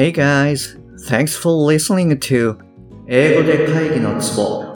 [0.00, 0.78] Hey guys,
[1.10, 2.56] thanks for listening to
[3.06, 4.74] 英語で会議のツボ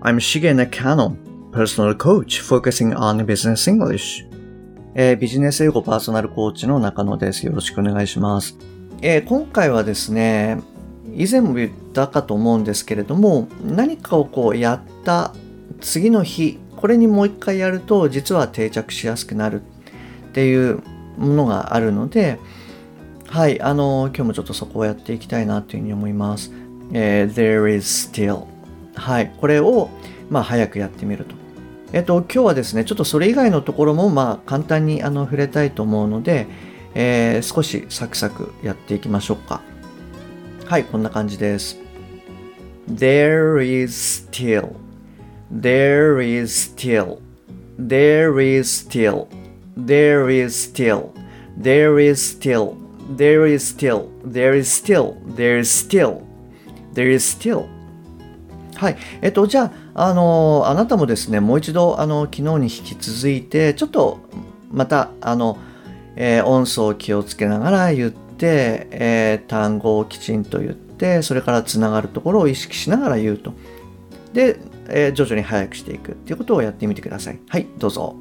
[0.00, 1.16] I'm Shige Nakano,
[1.50, 4.24] personal coach focusing on business English.
[4.94, 7.44] えービジネス英語パーソナルコーチの中野です。
[7.44, 8.56] よろしくお願いします。
[9.02, 10.60] えー今回はですね、
[11.12, 15.34] 以前も言ったかと思うんですけれども、何かをこうやった
[15.80, 19.62] 次の日、これにもう一回やると実は定着しやすくなる
[20.28, 20.80] っていう
[21.18, 22.38] ものがあるので、
[23.28, 26.52] はい、あの、今日もちょっとそこをやっていきたいなというふうに思います。
[26.92, 28.44] えー There is still.
[28.94, 29.90] はい、これを、
[30.30, 31.34] まあ、早くやってみると。
[31.92, 36.46] えっと、今日はですね、ちょっとそれ以外のところも、まあ、簡単にあの触れたいと思うので、
[36.94, 39.60] えー少しサクサクやっていきましょうか。
[40.64, 41.78] はい、こんな感じです。
[42.90, 44.74] There is still.
[45.52, 47.18] There is still.
[47.78, 49.26] There is still.
[49.76, 51.10] There is still.
[51.60, 52.85] There is still.
[53.14, 54.08] There is still.
[54.24, 55.14] There is still.
[55.34, 56.22] There is still.
[56.94, 57.66] There is still.
[58.74, 58.96] はい。
[59.22, 64.20] えっと、じゃあ、あの、あなたもですね、もう一度、あの、昨日に引き続いて、ちょっと、
[64.70, 65.58] また、あの、
[66.16, 73.52] えー音素を気をつけながら言って、えー単語をきちんと言って、それからつながるところを意識しながら言うと。
[74.32, 74.58] で、
[74.88, 77.38] えー徐々に早くしていくっていうことをやってみてください。
[77.48, 78.16] はい、どうぞ。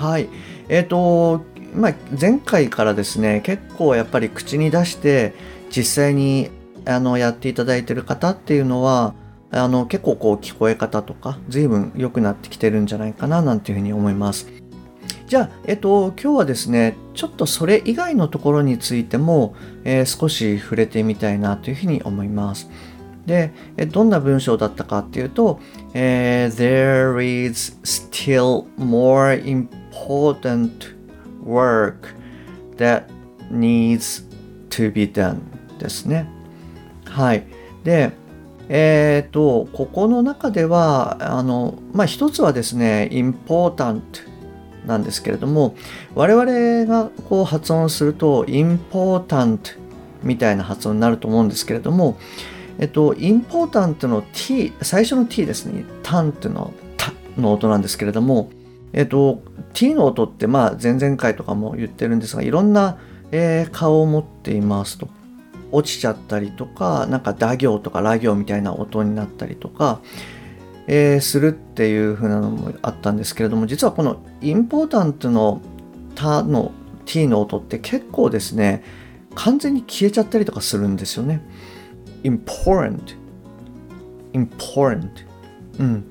[0.00, 0.30] はい。
[0.70, 1.42] えっ、と、
[1.74, 5.34] まあ、前回からですね、結構やっぱり口に出して、
[5.70, 6.48] 実際に
[6.86, 9.14] あのやっていただいてる方っていうのは、
[9.52, 14.48] あの結構こう聞こえ方とか、随分良くなってきてるんじゃないかななんていうふうに思います。
[15.26, 22.70] じゃあ、えっと、今日はですね、ちょっとそれ以外のところについても、えー少し触れてみたいなというふうに思います。
[23.26, 25.60] で、えどんな文章だったかっていうと、
[25.92, 29.79] えー There is still more important
[31.44, 32.14] work
[32.76, 33.04] that
[33.50, 34.24] needs
[34.70, 35.40] to be done
[35.78, 36.26] ですね。
[37.04, 37.44] はい。
[37.84, 38.12] で、
[38.68, 44.00] えっ、と、ここの中では、あの、まあ、一つはですね、important
[44.86, 45.74] なんですけれども、
[46.14, 49.58] 我々がこう発音すると、important
[50.22, 52.18] みたいな発音になると思うんですけれども、
[52.78, 58.50] えっと、important の t、最初の t ですね、tant のたの音なんですけれども、
[58.92, 59.42] えっと、
[59.72, 62.98] t の音って、まあ、前々回とかも言ってるんですが、いろんな、
[63.32, 65.08] えー顔を持っていますと。
[65.72, 70.00] 落ちちゃったりとか、なんか打行とかラ行みたいな音になったりとか、
[70.86, 75.60] えーするっていう風なのもあったんですけれども、実はこの important の
[76.14, 76.72] たの
[77.06, 78.82] t の音って結構ですね、
[79.34, 81.40] 完全に消えちゃったりとかするんですよね。
[82.24, 83.00] important
[84.32, 85.08] important
[85.78, 86.04] うん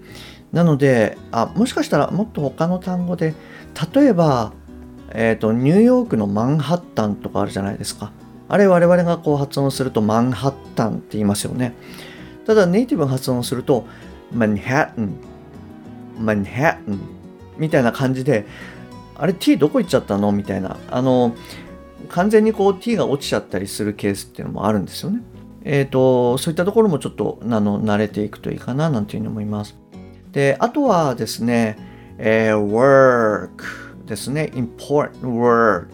[0.51, 3.35] なのであもしかしたらもっと他の単語で
[3.93, 4.53] 例えば、
[5.11, 8.11] えー、とニューヨークのマンハッタンとかあるじゃないですか。
[8.47, 11.75] あれ我々がこう発音するとマンハッタンって言いますよね。
[12.47, 13.85] ただネイティブが発音すると
[14.33, 15.13] マンハッタン
[16.19, 16.99] マンハッタン
[17.57, 18.47] みたいな感じで
[19.15, 20.31] あれ T どこ行っちゃったの？
[20.31, 20.77] みたいな。
[20.89, 21.35] あの
[22.07, 25.21] 完全にこう T が落ちちゃったりするケースっていうのもあるんですよね。
[25.63, 29.77] えー、とそういったところもちょっとあの慣れていくといいかななんていうふうに思います。
[30.31, 31.77] であとはですね、
[32.17, 33.49] えー work
[34.05, 34.51] ですね。
[34.53, 35.87] important work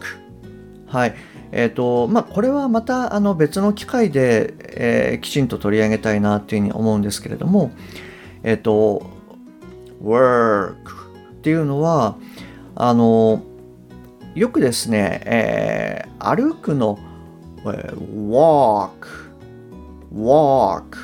[0.86, 1.14] はい。
[1.52, 7.70] えっ、とまあこれはまたあの別の機会で、えーきちんと取り上げたいなっていうふうに思うんですけれども
[8.42, 9.10] えっ、と
[10.02, 12.16] work っていうのは
[12.74, 13.42] あの
[14.34, 16.98] よくですね、えー歩くの
[17.60, 19.06] えー walk
[20.12, 20.96] walk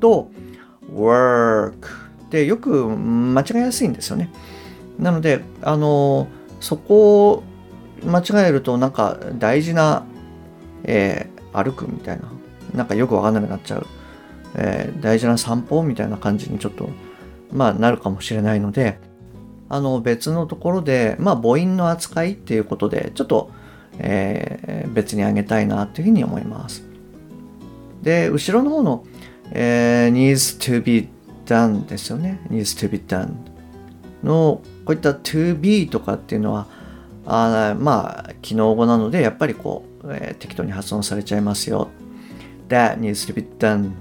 [0.00, 0.30] と
[0.92, 2.05] work
[2.36, 4.30] ってよく間違えやすいんですよね。
[4.98, 6.28] なので、あの、
[6.60, 7.42] そこを
[8.04, 10.04] 間違えるとなんか大事な、
[10.84, 12.30] えー歩くみたいな、
[12.74, 13.86] なんかよくわかんなくなっちゃう、
[14.56, 16.90] えー大事な散歩みたいな感じにちょっと、
[17.50, 18.98] まあなるかもしれないので、
[19.70, 23.50] あの別のところで、まあ母音の扱いっていうことで、ちょっと、
[23.98, 26.84] えー別にあげたいなというふうに思います。
[28.02, 29.04] で、後ろの方の、
[29.52, 31.08] えー needs to be
[31.46, 32.40] done ですよね。
[32.50, 33.30] needs to be done
[34.22, 36.66] の、こういった to be とかっていうのは、
[37.26, 41.88] あまあ、機能語なので、やっぱりこう、えー適当に発音されちゃいますよ。
[42.68, 43.92] that needs to be done,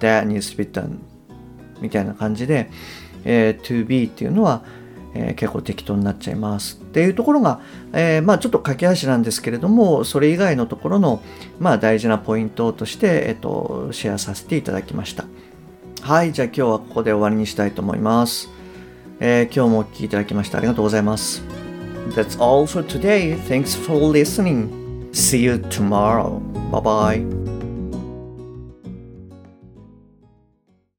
[0.00, 0.98] that needs to be done
[1.80, 2.70] みたいな感じで、
[3.24, 4.62] えー to be っていうのは、
[5.14, 7.60] えー結構適当になっちゃいますっていうところが、
[7.92, 11.22] えーまあちょっと駆け足なんですけれどもそれ以外のところの
[11.58, 15.24] まあ大事なポイントとして、えっとシェアさせていただきました
[16.08, 18.48] はい、じゃあ今日はここで終わりにしたいと思います。
[19.20, 21.42] えー、今日もお聴きいただきましてありがとうございます。
[22.14, 23.38] That's all for today.
[23.42, 25.10] Thanks for listening.
[25.12, 26.40] See you tomorrow.
[26.70, 27.37] Bye bye.